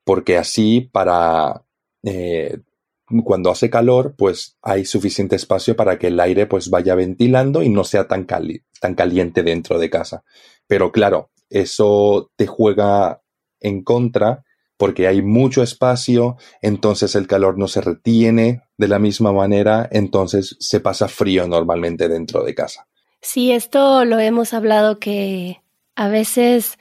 Porque 0.04 0.38
así 0.38 0.82
para 0.82 1.66
eh, 2.04 2.60
cuando 3.26 3.50
hace 3.50 3.72
calor, 3.72 4.14
pues 4.16 4.56
hay 4.62 4.86
suficiente 4.86 5.36
espacio 5.36 5.76
para 5.76 5.98
que 5.98 6.08
el 6.08 6.20
aire 6.20 6.46
pues 6.46 6.70
vaya 6.70 6.94
ventilando 6.94 7.64
y 7.64 7.70
no 7.70 7.84
sea 7.84 8.08
tan, 8.08 8.28
tan 8.28 8.94
caliente 8.94 9.42
dentro 9.42 9.80
de 9.80 9.90
casa. 9.90 10.24
Pero 10.68 10.92
claro, 10.92 11.32
eso 11.50 12.32
te 12.36 12.46
juega 12.46 13.24
en 13.60 13.84
contra 13.84 14.44
porque 14.84 15.08
hay 15.08 15.22
mucho 15.22 15.64
espacio, 15.64 16.36
entonces 16.62 17.16
el 17.16 17.26
calor 17.26 17.58
no 17.58 17.70
se 17.70 17.80
retiene 17.80 18.64
de 18.78 18.90
la 18.90 19.00
misma 19.00 19.32
manera, 19.32 19.88
entonces 19.94 20.58
se 20.60 20.82
pasa 20.82 21.08
frío 21.08 21.48
normalmente 21.48 22.10
dentro 22.10 22.44
de 22.44 22.54
casa. 22.54 22.86
Sí, 23.22 23.54
esto 23.54 24.04
lo 24.04 24.20
hemos 24.20 24.54
hablado 24.54 25.00
que 25.00 25.62
a 25.96 26.10
veces 26.10 26.80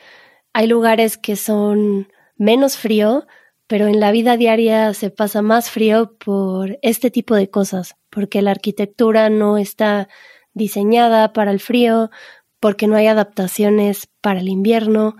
hay 0.53 0.67
lugares 0.67 1.17
que 1.17 1.37
son 1.37 2.09
menos 2.37 2.77
frío, 2.77 3.25
pero 3.69 3.87
en 3.87 4.01
la 4.01 4.11
vida 4.11 4.37
diaria 4.37 4.95
se 4.95 5.11
pasa 5.11 5.41
más 5.41 5.71
frío 5.71 6.17
por 6.19 6.81
este 6.83 7.13
tipo 7.13 7.37
de 7.37 7.51
cosas, 7.51 7.95
porque 8.11 8.43
la 8.43 8.51
arquitectura 8.51 9.31
no 9.31 9.59
está 9.59 10.09
diseñada 10.55 11.33
para 11.33 11.53
el 11.53 11.61
frío, 11.61 12.11
porque 12.59 12.89
no 12.89 12.97
hay 12.97 13.07
adaptaciones 13.07 14.09
para 14.21 14.41
el 14.41 14.49
invierno. 14.49 15.15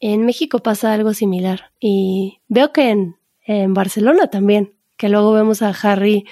En 0.00 0.24
México 0.24 0.60
pasa 0.60 0.92
algo 0.92 1.14
similar 1.14 1.72
y 1.80 2.40
veo 2.48 2.72
que 2.72 2.90
en, 2.90 3.16
en 3.44 3.74
Barcelona 3.74 4.28
también, 4.28 4.74
que 4.96 5.08
luego 5.08 5.32
vemos 5.32 5.62
a 5.62 5.70
Harry 5.70 6.26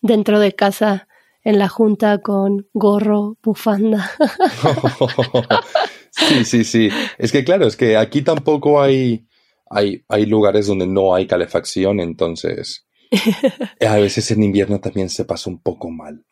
dentro 0.00 0.38
de 0.40 0.54
casa 0.54 1.08
en 1.42 1.58
la 1.58 1.68
junta 1.68 2.18
con 2.18 2.68
gorro, 2.72 3.36
bufanda. 3.42 4.10
sí, 6.10 6.44
sí, 6.44 6.64
sí. 6.64 6.88
Es 7.16 7.32
que 7.32 7.44
claro, 7.44 7.66
es 7.66 7.76
que 7.76 7.96
aquí 7.96 8.22
tampoco 8.22 8.80
hay 8.80 9.28
hay, 9.70 10.04
hay 10.08 10.26
lugares 10.26 10.66
donde 10.66 10.86
no 10.86 11.14
hay 11.14 11.26
calefacción, 11.26 12.00
entonces 12.00 12.86
a 13.86 13.96
veces 13.96 14.30
en 14.30 14.42
invierno 14.42 14.80
también 14.80 15.08
se 15.08 15.24
pasa 15.24 15.50
un 15.50 15.60
poco 15.60 15.90
mal. 15.90 16.24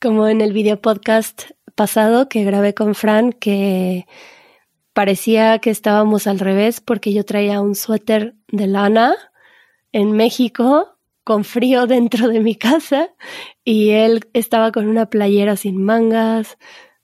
Como 0.00 0.28
en 0.28 0.40
el 0.40 0.52
video 0.52 0.80
podcast 0.80 1.50
pasado 1.74 2.28
que 2.28 2.44
grabé 2.44 2.74
con 2.74 2.94
Fran, 2.94 3.32
que 3.32 4.06
parecía 4.94 5.58
que 5.58 5.70
estábamos 5.70 6.26
al 6.26 6.38
revés 6.38 6.80
porque 6.80 7.12
yo 7.12 7.24
traía 7.24 7.60
un 7.60 7.74
suéter 7.74 8.34
de 8.48 8.66
lana 8.66 9.14
en 9.92 10.12
México 10.12 10.96
con 11.24 11.44
frío 11.44 11.86
dentro 11.86 12.28
de 12.28 12.40
mi 12.40 12.54
casa 12.54 13.10
y 13.64 13.90
él 13.90 14.20
estaba 14.32 14.72
con 14.72 14.88
una 14.88 15.10
playera 15.10 15.56
sin 15.56 15.82
mangas, 15.82 16.56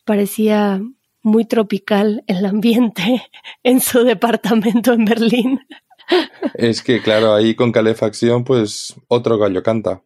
parecía 0.06 0.80
muy 1.22 1.44
tropical 1.44 2.24
el 2.26 2.46
ambiente 2.46 3.22
en 3.62 3.80
su 3.80 4.04
departamento 4.04 4.94
en 4.94 5.04
Berlín. 5.04 5.60
Es 6.54 6.82
que, 6.82 7.00
claro, 7.00 7.34
ahí 7.34 7.54
con 7.54 7.70
calefacción, 7.70 8.42
pues 8.42 8.96
otro 9.06 9.38
gallo 9.38 9.62
canta. 9.62 10.02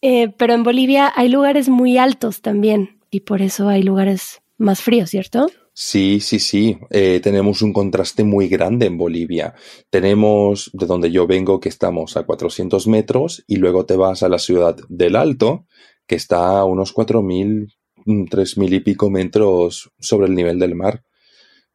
Eh, 0.00 0.34
pero 0.36 0.54
en 0.54 0.64
Bolivia 0.64 1.12
hay 1.14 1.28
lugares 1.28 1.68
muy 1.68 1.96
altos 1.96 2.40
también. 2.40 2.98
y 3.08 3.20
por 3.20 3.40
eso 3.40 3.68
hay 3.68 3.84
lugares 3.84 4.42
más 4.56 4.82
fríos, 4.82 5.10
¿cierto? 5.10 5.46
Sí, 5.80 6.18
sí, 6.18 6.40
sí. 6.40 6.76
Eh, 6.90 7.20
tenemos 7.22 7.62
un 7.62 7.72
contraste 7.72 8.24
muy 8.24 8.48
grande 8.48 8.86
en 8.86 8.98
Bolivia. 8.98 9.54
Tenemos 9.90 10.72
de 10.72 10.86
donde 10.86 11.12
yo 11.12 11.28
vengo, 11.28 11.60
que 11.60 11.68
estamos 11.68 12.16
a 12.16 12.24
400 12.24 12.88
metros, 12.88 13.44
y 13.46 13.58
luego 13.58 13.86
te 13.86 13.94
vas 13.94 14.24
a 14.24 14.28
la 14.28 14.40
ciudad 14.40 14.74
del 14.88 15.14
Alto, 15.14 15.66
que 16.08 16.16
está 16.16 16.58
a 16.58 16.64
unos 16.64 16.92
4.000, 16.92 17.76
3.000 18.04 18.74
y 18.74 18.80
pico 18.80 19.08
metros 19.08 19.92
sobre 20.00 20.26
el 20.26 20.34
nivel 20.34 20.58
del 20.58 20.74
mar. 20.74 21.04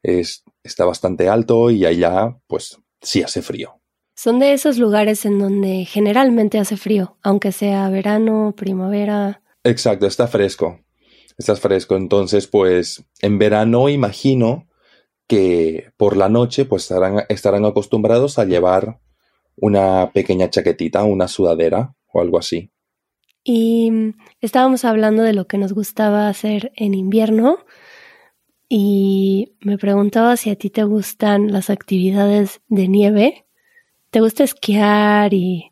Es, 0.02 0.44
está 0.64 0.84
bastante 0.84 1.30
alto 1.30 1.72
y 1.72 1.86
allá, 1.86 2.38
pues, 2.48 2.78
sí 3.02 3.24
hace 3.24 3.42
frío. 3.42 3.80
Son 4.18 4.38
de 4.38 4.52
esos 4.52 4.80
lugares 4.80 5.24
en 5.24 5.40
donde 5.40 5.86
generalmente 5.86 6.60
hace 6.60 6.76
frío, 6.76 7.18
aunque 7.24 7.54
sea 7.54 7.88
verano, 7.88 8.54
primavera. 8.58 9.42
Exacto, 9.64 10.08
está 10.08 10.28
fresco. 10.28 10.83
Está 11.38 11.56
fresco. 11.56 11.96
Entonces, 11.96 12.48
pues, 12.48 13.06
en 13.22 13.40
verano 13.40 13.90
imagino 13.90 14.68
que 15.28 15.92
por 15.98 16.18
la 16.18 16.30
noche, 16.30 16.66
pues, 16.66 16.84
estarán, 16.84 17.24
estarán 17.30 17.66
acostumbrados 17.66 18.40
a 18.40 18.46
llevar 18.46 19.00
una 19.56 20.12
pequeña 20.14 20.50
chaquetita, 20.50 21.04
una 21.04 21.28
sudadera 21.28 21.96
o 22.12 22.22
algo 22.22 22.38
así. 22.38 22.72
Y 23.44 23.92
estábamos 24.40 24.86
hablando 24.86 25.24
de 25.24 25.34
lo 25.34 25.48
que 25.48 25.58
nos 25.58 25.74
gustaba 25.74 26.30
hacer 26.30 26.72
en 26.76 26.94
invierno 26.94 27.58
y 28.70 29.56
me 29.60 29.78
preguntaba 29.78 30.38
si 30.38 30.50
a 30.50 30.56
ti 30.56 30.70
te 30.70 30.84
gustan 30.84 31.52
las 31.52 31.70
actividades 31.70 32.62
de 32.70 32.88
nieve. 32.88 33.46
¿Te 34.10 34.22
gusta 34.22 34.44
esquiar 34.44 35.34
y, 35.34 35.72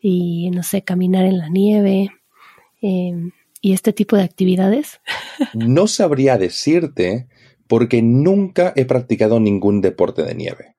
y 0.00 0.50
no 0.50 0.62
sé, 0.62 0.82
caminar 0.82 1.24
en 1.24 1.38
la 1.38 1.48
nieve 1.48 2.10
em, 2.82 3.32
y 3.60 3.72
este 3.72 3.92
tipo 3.92 4.16
de 4.16 4.22
actividades? 4.22 5.00
no 5.54 5.86
sabría 5.86 6.38
decirte 6.38 7.28
porque 7.66 8.02
nunca 8.02 8.72
he 8.76 8.84
practicado 8.84 9.40
ningún 9.40 9.80
deporte 9.80 10.22
de 10.22 10.34
nieve. 10.34 10.76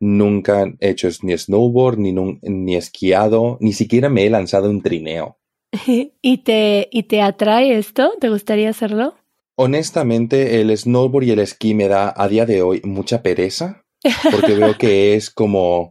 Nunca 0.00 0.72
he 0.80 0.90
hecho 0.90 1.08
ni 1.22 1.36
snowboard, 1.36 1.98
ni, 1.98 2.12
ni 2.12 2.76
esquiado, 2.76 3.58
ni 3.60 3.72
siquiera 3.72 4.08
me 4.08 4.24
he 4.24 4.30
lanzado 4.30 4.70
un 4.70 4.80
trineo. 4.80 5.38
¿Y 6.22 6.38
te, 6.38 6.88
¿Y 6.92 7.02
te 7.04 7.20
atrae 7.20 7.76
esto? 7.76 8.12
¿Te 8.20 8.28
gustaría 8.28 8.70
hacerlo? 8.70 9.16
Honestamente, 9.56 10.60
el 10.60 10.76
snowboard 10.76 11.24
y 11.24 11.30
el 11.32 11.40
esquí 11.40 11.74
me 11.74 11.88
da 11.88 12.14
a 12.16 12.28
día 12.28 12.46
de 12.46 12.62
hoy 12.62 12.80
mucha 12.84 13.22
pereza, 13.22 13.84
porque 14.30 14.54
veo 14.54 14.78
que 14.78 15.16
es 15.16 15.30
como, 15.30 15.90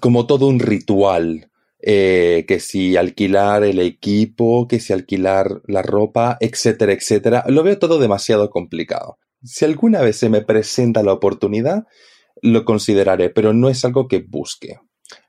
como 0.00 0.26
todo 0.26 0.48
un 0.48 0.58
ritual. 0.58 1.49
Eh, 1.82 2.44
que 2.46 2.60
si 2.60 2.96
alquilar 2.96 3.64
el 3.64 3.78
equipo, 3.80 4.68
que 4.68 4.80
si 4.80 4.92
alquilar 4.92 5.62
la 5.66 5.82
ropa, 5.82 6.36
etcétera, 6.40 6.92
etcétera. 6.92 7.44
Lo 7.48 7.62
veo 7.62 7.78
todo 7.78 7.98
demasiado 7.98 8.50
complicado. 8.50 9.18
Si 9.42 9.64
alguna 9.64 10.02
vez 10.02 10.16
se 10.16 10.28
me 10.28 10.42
presenta 10.42 11.02
la 11.02 11.14
oportunidad, 11.14 11.86
lo 12.42 12.64
consideraré, 12.66 13.30
pero 13.30 13.54
no 13.54 13.70
es 13.70 13.84
algo 13.84 14.08
que 14.08 14.18
busque. 14.18 14.78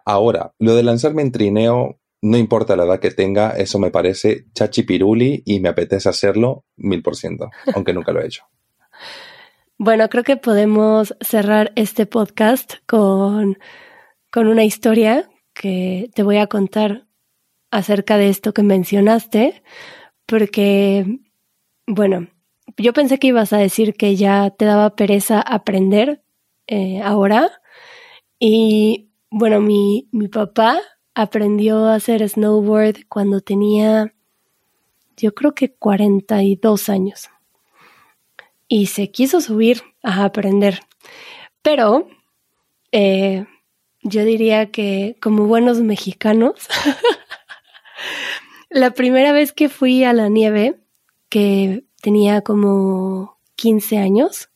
Ahora, 0.03 0.53
lo 0.59 0.75
de 0.75 0.83
lanzarme 0.83 1.21
en 1.21 1.31
trineo, 1.31 1.99
no 2.21 2.37
importa 2.37 2.75
la 2.75 2.83
edad 2.83 2.99
que 2.99 3.11
tenga, 3.11 3.51
eso 3.51 3.79
me 3.79 3.89
parece 3.89 4.45
chachipiruli 4.53 5.43
y 5.45 5.61
me 5.61 5.69
apetece 5.69 6.09
hacerlo 6.09 6.65
mil 6.75 7.01
por 7.01 7.15
ciento, 7.15 7.49
aunque 7.73 7.93
nunca 7.93 8.11
lo 8.11 8.21
he 8.21 8.25
hecho. 8.25 8.43
Bueno, 9.83 10.09
creo 10.09 10.23
que 10.23 10.37
podemos 10.37 11.15
cerrar 11.21 11.71
este 11.75 12.05
podcast 12.05 12.73
con, 12.85 13.57
con 14.29 14.45
una 14.45 14.63
historia 14.63 15.30
que 15.61 16.09
te 16.15 16.23
voy 16.23 16.37
a 16.37 16.47
contar 16.47 17.05
acerca 17.69 18.17
de 18.17 18.29
esto 18.29 18.51
que 18.51 18.63
mencionaste, 18.63 19.61
porque, 20.25 21.19
bueno, 21.85 22.29
yo 22.77 22.93
pensé 22.93 23.19
que 23.19 23.27
ibas 23.27 23.53
a 23.53 23.59
decir 23.59 23.93
que 23.93 24.15
ya 24.15 24.49
te 24.49 24.65
daba 24.65 24.95
pereza 24.95 25.39
aprender 25.39 26.23
eh, 26.65 26.99
ahora. 27.03 27.61
Y 28.39 29.11
bueno, 29.29 29.61
mi, 29.61 30.09
mi 30.11 30.29
papá 30.29 30.79
aprendió 31.13 31.85
a 31.85 31.93
hacer 31.93 32.27
snowboard 32.27 33.05
cuando 33.07 33.41
tenía, 33.41 34.15
yo 35.15 35.35
creo 35.35 35.53
que 35.53 35.75
42 35.75 36.89
años. 36.89 37.29
Y 38.67 38.87
se 38.87 39.11
quiso 39.11 39.41
subir 39.41 39.83
a 40.01 40.23
aprender. 40.23 40.79
Pero 41.61 42.07
eh, 42.91 43.45
yo 44.03 44.25
diría 44.25 44.71
que 44.71 45.17
como 45.21 45.45
buenos 45.45 45.81
mexicanos, 45.81 46.67
la 48.69 48.91
primera 48.91 49.31
vez 49.31 49.53
que 49.53 49.69
fui 49.69 50.03
a 50.03 50.13
la 50.13 50.29
nieve, 50.29 50.79
que 51.29 51.85
tenía 52.01 52.41
como 52.41 53.37
15 53.55 53.97
años, 53.97 54.49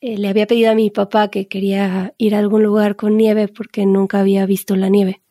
eh, 0.00 0.18
le 0.18 0.28
había 0.28 0.46
pedido 0.46 0.70
a 0.70 0.74
mi 0.74 0.90
papá 0.90 1.28
que 1.28 1.48
quería 1.48 2.14
ir 2.18 2.34
a 2.34 2.40
algún 2.40 2.62
lugar 2.62 2.96
con 2.96 3.16
nieve 3.16 3.48
porque 3.48 3.86
nunca 3.86 4.20
había 4.20 4.46
visto 4.46 4.76
la 4.76 4.88
nieve. 4.88 5.22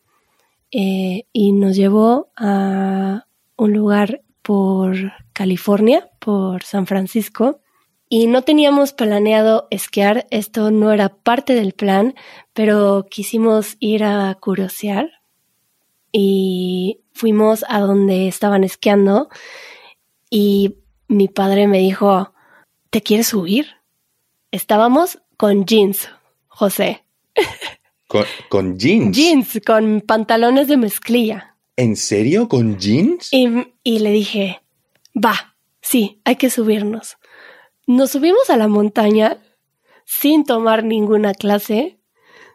Eh, 0.71 1.25
y 1.34 1.51
nos 1.51 1.75
llevó 1.75 2.31
a 2.38 3.27
un 3.57 3.73
lugar 3.73 4.21
por 4.41 4.95
California, 5.34 6.10
por 6.19 6.63
San 6.63 6.88
Francisco, 6.88 7.60
y 8.13 8.28
no 8.28 8.41
teníamos 8.41 8.91
planeado 8.91 9.69
esquiar, 9.71 10.28
esto 10.32 10.69
no 10.69 10.91
era 10.91 11.08
parte 11.08 11.56
del 11.56 11.71
plan, 11.71 12.13
pero 12.52 13.06
quisimos 13.10 13.78
ir 13.80 14.04
a 14.04 14.36
curiosear 14.36 15.21
y 16.12 17.00
fuimos 17.13 17.63
a 17.69 17.80
donde 17.80 18.28
estaban 18.28 18.65
esquiando 18.65 19.30
y 20.30 20.76
mi 21.08 21.30
padre 21.30 21.67
me 21.67 21.78
dijo, 21.78 22.34
¿te 22.89 23.02
quieres 23.02 23.28
subir? 23.28 23.67
Estábamos 24.52 25.19
con 25.38 25.65
jeans, 25.65 26.10
José. 26.50 27.06
¿Con, 28.50 28.78
jeans? 28.78 29.15
Jeans, 29.15 29.62
con 29.65 30.02
pantalones 30.02 30.67
de 30.67 30.76
mezclilla. 30.76 31.56
¿En 31.78 31.95
serio? 31.95 32.50
¿Con 32.50 32.78
jeans? 32.78 33.30
Y, 33.32 33.47
y 33.84 34.00
le 34.00 34.12
dije, 34.12 34.60
va, 35.15 35.56
sí, 35.80 36.19
hay 36.26 36.36
que 36.36 36.50
subirnos. 36.50 37.15
Nos 37.88 38.12
subimos 38.12 38.50
a 38.50 38.58
la 38.58 38.67
montaña 38.67 39.38
sin 40.06 40.44
tomar 40.44 40.84
ninguna 40.84 41.34
clase, 41.34 42.00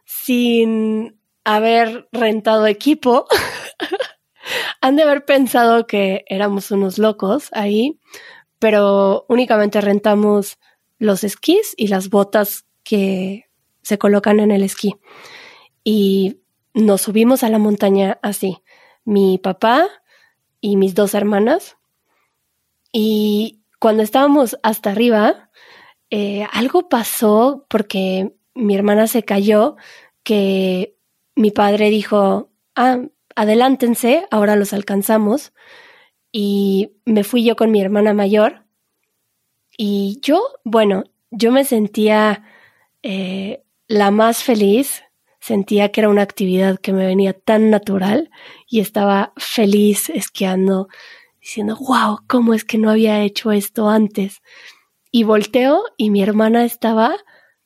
sin 0.04 1.20
haber 1.44 2.08
rentado 2.12 2.66
equipo. 2.66 3.26
Han 4.80 4.96
de 4.96 5.02
haber 5.02 5.24
pensado 5.24 5.86
que 5.86 6.24
éramos 6.28 6.70
unos 6.70 6.98
locos 6.98 7.48
ahí, 7.52 7.98
pero 8.58 9.26
únicamente 9.28 9.80
rentamos 9.80 10.58
los 10.98 11.24
esquís 11.24 11.74
y 11.76 11.88
las 11.88 12.08
botas 12.08 12.64
que 12.84 13.46
se 13.82 13.98
colocan 13.98 14.40
en 14.40 14.50
el 14.50 14.62
esquí 14.62 14.94
y 15.88 16.40
nos 16.74 17.02
subimos 17.02 17.44
a 17.44 17.48
la 17.48 17.60
montaña 17.60 18.18
así, 18.20 18.58
mi 19.04 19.38
papá 19.38 19.86
y 20.60 20.76
mis 20.76 20.96
dos 20.96 21.14
hermanas. 21.14 21.76
Y 22.92 23.60
cuando 23.78 24.02
estábamos 24.02 24.58
hasta 24.62 24.90
arriba, 24.90 25.50
eh, 26.10 26.46
algo 26.52 26.88
pasó 26.88 27.66
porque 27.68 28.34
mi 28.54 28.74
hermana 28.74 29.06
se 29.06 29.22
cayó, 29.22 29.76
que 30.22 30.96
mi 31.34 31.50
padre 31.50 31.90
dijo, 31.90 32.50
ah, 32.74 33.00
adelántense, 33.34 34.26
ahora 34.30 34.56
los 34.56 34.72
alcanzamos. 34.72 35.52
Y 36.32 36.92
me 37.04 37.24
fui 37.24 37.44
yo 37.44 37.56
con 37.56 37.70
mi 37.70 37.80
hermana 37.80 38.12
mayor. 38.14 38.64
Y 39.78 40.18
yo, 40.22 40.42
bueno, 40.64 41.04
yo 41.30 41.52
me 41.52 41.64
sentía 41.64 42.44
eh, 43.02 43.62
la 43.88 44.10
más 44.10 44.42
feliz 44.42 45.02
sentía 45.46 45.92
que 45.92 46.00
era 46.00 46.08
una 46.08 46.22
actividad 46.22 46.78
que 46.80 46.92
me 46.92 47.06
venía 47.06 47.32
tan 47.32 47.70
natural 47.70 48.30
y 48.68 48.80
estaba 48.80 49.32
feliz 49.36 50.10
esquiando, 50.10 50.88
diciendo, 51.46 51.76
wow, 51.78 52.18
¿cómo 52.26 52.54
es 52.54 52.64
que 52.64 52.76
no 52.76 52.90
había 52.90 53.22
hecho 53.22 53.52
esto 53.52 53.88
antes? 53.88 54.42
Y 55.12 55.22
volteo 55.22 55.84
y 55.96 56.10
mi 56.10 56.20
hermana 56.20 56.64
estaba 56.64 57.14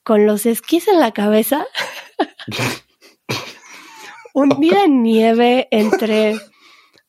con 0.02 0.26
los 0.26 0.44
esquís 0.44 0.86
en 0.86 1.00
la 1.00 1.12
cabeza, 1.12 1.64
un 4.34 4.50
día 4.60 4.84
en 4.84 5.02
nieve 5.02 5.66
entre 5.70 6.38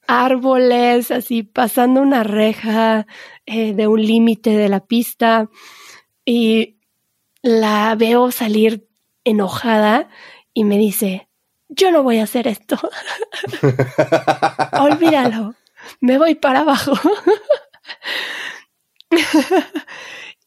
árboles, 0.07 1.11
así 1.11 1.43
pasando 1.43 2.01
una 2.01 2.23
reja 2.23 3.05
eh, 3.45 3.73
de 3.73 3.87
un 3.87 4.01
límite 4.01 4.51
de 4.51 4.69
la 4.69 4.85
pista 4.85 5.49
y 6.23 6.79
la 7.41 7.95
veo 7.95 8.31
salir 8.31 8.87
enojada 9.25 10.07
y 10.53 10.63
me 10.63 10.77
dice, 10.77 11.27
yo 11.67 11.91
no 11.91 12.01
voy 12.01 12.19
a 12.19 12.23
hacer 12.23 12.47
esto. 12.47 12.79
Olvídalo, 14.79 15.55
me 15.99 16.17
voy 16.17 16.35
para 16.35 16.61
abajo. 16.61 16.93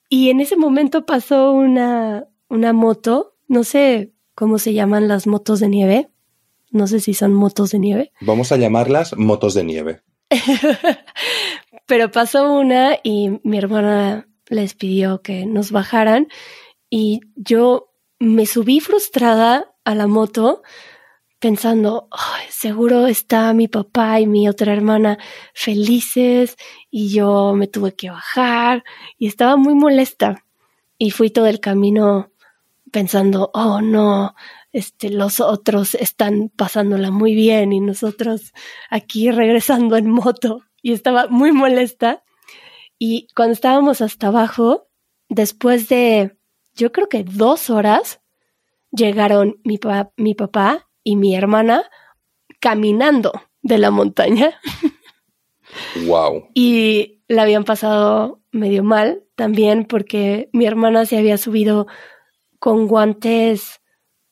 y 0.09 0.31
en 0.31 0.41
ese 0.41 0.57
momento 0.57 1.07
pasó 1.07 1.53
una, 1.53 2.27
una 2.49 2.73
moto, 2.73 3.37
no 3.49 3.65
sé 3.65 4.13
cómo 4.35 4.59
se 4.59 4.73
llaman 4.73 5.09
las 5.09 5.27
motos 5.27 5.61
de 5.61 5.69
nieve, 5.69 6.09
no 6.71 6.87
sé 6.87 7.01
si 7.01 7.15
son 7.15 7.35
motos 7.35 7.71
de 7.71 7.79
nieve. 7.79 8.13
Vamos 8.21 8.53
a 8.53 8.57
llamarlas 8.57 9.17
motos 9.17 9.55
de 9.55 9.65
nieve. 9.65 10.03
Pero 11.87 12.11
pasó 12.11 12.53
una 12.53 12.99
y 13.03 13.41
mi 13.43 13.59
hermana 13.59 14.29
les 14.49 14.75
pidió 14.75 15.23
que 15.23 15.47
nos 15.47 15.71
bajaran 15.71 16.29
y 16.91 17.21
yo 17.37 17.93
me 18.19 18.47
subí 18.47 18.81
frustrada 18.81 19.75
a 19.85 19.95
la 19.95 20.07
moto 20.07 20.63
pensando, 21.45 22.09
seguro 22.49 23.07
está 23.07 23.53
mi 23.53 23.69
papá 23.69 24.19
y 24.19 24.27
mi 24.27 24.49
otra 24.49 24.73
hermana 24.73 25.19
felices 25.53 26.57
y 26.91 27.11
yo 27.11 27.53
me 27.53 27.67
tuve 27.67 27.95
que 27.95 28.09
bajar 28.09 28.83
y 29.19 29.27
estaba 29.27 29.59
muy 29.59 29.75
molesta 29.75 30.43
y 30.97 31.11
fui 31.11 31.29
todo 31.29 31.47
el 31.47 31.61
camino 31.61 32.31
pensando, 32.91 33.51
oh 33.53 33.83
no, 33.83 34.35
este, 34.73 35.11
los 35.11 35.39
otros 35.39 35.95
están 35.95 36.49
pasándola 36.49 37.11
muy 37.11 37.35
bien 37.35 37.75
y 37.75 37.81
nosotros 37.81 38.55
aquí 38.89 39.31
regresando 39.31 39.99
en 39.99 40.09
moto 40.09 40.63
y 40.81 40.95
estaba 40.95 41.27
muy 41.27 41.53
molesta. 41.53 42.25
Y 42.99 43.29
cuando 43.37 43.53
estábamos 43.53 44.01
hasta 44.01 44.29
abajo, 44.29 44.89
después 45.29 45.91
de, 45.91 46.39
yo 46.75 46.91
creo 46.91 47.11
que 47.11 47.23
dos 47.23 47.69
horas, 47.69 48.23
llegaron 48.91 49.61
mi, 49.63 49.79
mi 50.17 50.35
papá 50.35 50.89
y 51.05 51.17
mi 51.17 51.37
hermana 51.37 51.85
caminando 52.61 53.33
de 53.63 53.79
la 53.79 53.91
montaña. 53.91 54.59
Wow. 56.07 56.51
y 56.55 57.23
la 57.27 57.43
habían 57.43 57.65
pasado 57.65 58.41
medio 58.53 58.85
mal 58.85 59.25
también 59.35 59.87
porque 59.87 60.49
mi 60.53 60.67
hermana 60.67 61.05
se 61.05 61.19
había 61.19 61.37
subido 61.37 61.89
con 62.61 62.87
guantes 62.87 63.81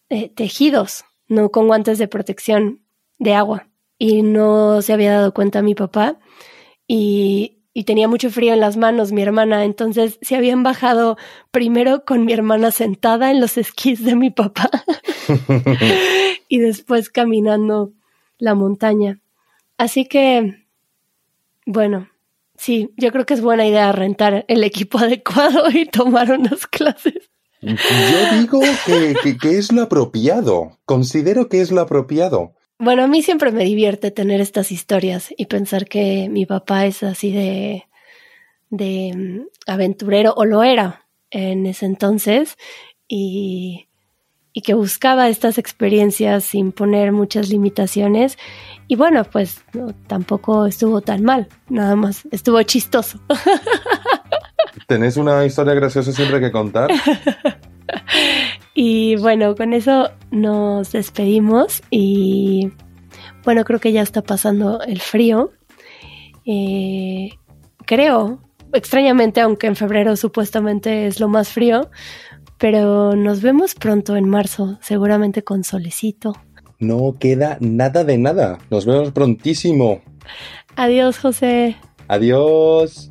eh, 0.09 0.29
tejidos, 0.29 1.05
no 1.27 1.51
con 1.51 1.67
guantes 1.67 1.99
de 1.99 2.09
protección 2.09 2.85
de 3.19 3.35
agua. 3.35 3.69
Y 3.99 4.23
no 4.23 4.83
se 4.83 4.93
había 4.93 5.13
dado 5.13 5.33
cuenta 5.35 5.63
mi 5.63 5.75
papá. 5.75 6.19
Y, 6.87 7.62
y 7.75 7.85
tenía 7.85 8.09
mucho 8.09 8.31
frío 8.31 8.53
en 8.53 8.61
las 8.61 8.77
manos 8.77 9.13
mi 9.13 9.23
hermana. 9.23 9.65
Entonces 9.65 10.19
se 10.23 10.37
habían 10.37 10.63
bajado 10.63 11.17
primero 11.51 12.05
con 12.05 12.25
mi 12.25 12.33
hermana 12.33 12.71
sentada 12.71 13.31
en 13.31 13.41
los 13.41 13.57
esquís 13.57 14.05
de 14.05 14.17
mi 14.17 14.31
papá. 14.31 14.71
y 16.49 16.59
después 16.59 17.11
caminando 17.11 17.93
la 18.39 18.55
montaña. 18.55 19.21
Así 19.79 20.07
que, 20.07 20.67
bueno, 21.65 22.09
sí, 22.57 22.91
yo 22.97 23.11
creo 23.11 23.25
que 23.25 23.35
es 23.35 23.41
buena 23.41 23.67
idea 23.67 23.91
rentar 23.93 24.45
el 24.49 24.65
equipo 24.65 24.99
adecuado 25.01 25.71
y 25.71 25.87
tomar 25.87 26.31
unas 26.33 26.67
clases. 26.67 27.31
Yo 27.63 27.77
digo 28.41 28.61
que, 28.85 29.57
es 29.57 29.71
lo 29.73 29.83
apropiado. 29.83 30.79
Considero 30.85 31.49
que 31.49 31.61
es 31.61 31.71
lo 31.71 31.81
apropiado. 31.81 32.55
Bueno, 32.83 33.05
a 33.05 33.07
mí 33.07 33.23
siempre 33.23 33.53
me 33.53 33.63
divierte 33.63 34.11
tener 34.11 34.41
estas 34.41 34.73
historias 34.73 35.33
y 35.37 35.47
pensar 35.47 35.87
que 35.87 36.29
mi 36.29 36.47
papá 36.47 36.85
es 36.85 37.05
así 37.05 37.31
de, 37.31 37.87
de 38.71 39.13
mm, 39.17 39.71
aventurero, 39.71 40.35
o 40.37 40.45
lo 40.45 40.65
era 40.65 41.07
en 41.31 41.65
ese 41.67 41.87
entonces, 41.87 42.59
y, 43.07 43.87
y 44.53 44.63
que 44.63 44.75
buscaba 44.75 45.29
estas 45.29 45.59
experiencias 45.59 46.43
sin 46.43 46.73
poner 46.73 47.13
muchas 47.13 47.51
limitaciones. 47.51 48.37
Y 48.89 48.97
bueno, 48.97 49.23
pues 49.31 49.63
tampoco 50.09 50.67
estuvo 50.67 51.03
tan 51.03 51.23
mal, 51.23 51.47
nada 51.69 51.95
más 51.95 52.27
estuvo 52.33 52.61
chistoso. 52.65 53.21
¿Tenés 54.89 55.17
una 55.17 55.47
historia 55.47 55.75
graciosa 55.75 56.11
siempre 56.11 56.41
que 56.41 56.51
contar? 56.51 56.91
y 58.75 59.17
bueno, 59.17 59.55
con 59.55 59.73
eso 59.73 60.11
nos 60.31 60.93
despedimos 60.93 61.83
y 61.91 62.71
bueno, 63.45 63.65
creo 63.65 63.81
que 63.81 63.93
ya 63.93 64.03
está 64.03 64.23
pasando 64.23 64.81
el 64.83 65.01
frío. 65.01 65.51
Eh, 66.47 67.31
creo, 67.85 68.41
extrañamente, 68.73 69.41
aunque 69.41 69.67
en 69.67 69.77
febrero 69.77 70.17
supuestamente 70.17 71.07
es 71.07 71.21
lo 71.21 71.29
más 71.29 71.49
frío, 71.49 71.91
pero 72.59 73.15
nos 73.15 73.43
vemos 73.43 73.75
pronto 73.75 74.17
en 74.17 74.29
marzo, 74.29 74.79
seguramente 74.81 75.43
con 75.43 75.65
solecito. 75.65 76.35
No 76.79 77.15
queda 77.19 77.59
nada 77.61 78.05
de 78.05 78.19
nada. 78.19 78.59
Nos 78.71 78.87
vemos 78.87 79.13
prontísimo. 79.13 80.01
Adiós, 80.77 81.19
José. 81.19 81.77
Adiós. 82.09 83.11